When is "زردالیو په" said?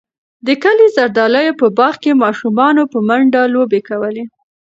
0.97-1.67